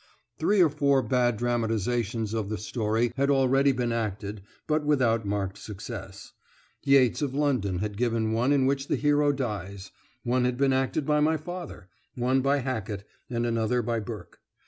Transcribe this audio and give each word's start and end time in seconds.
Three 0.39 0.61
or 0.63 0.69
four 0.71 1.03
bad 1.03 1.37
dramatisations 1.37 2.33
of 2.33 2.49
the 2.49 2.57
story 2.57 3.11
had 3.17 3.29
already 3.29 3.71
been 3.71 3.91
acted, 3.91 4.41
but 4.65 4.83
without 4.83 5.27
marked 5.27 5.59
success, 5.59 6.31
Yates 6.81 7.21
of 7.21 7.35
London 7.35 7.77
had 7.77 7.97
given 7.97 8.31
one 8.33 8.51
in 8.51 8.65
which 8.65 8.87
the 8.87 8.95
hero 8.95 9.31
dies, 9.31 9.91
one 10.23 10.43
had 10.43 10.57
been 10.57 10.73
acted 10.73 11.05
by 11.05 11.19
my 11.19 11.37
father, 11.37 11.87
one 12.15 12.41
by 12.41 12.57
Hackett, 12.61 13.05
and 13.29 13.45
another 13.45 13.83
by 13.83 13.99
Burke. 13.99 14.39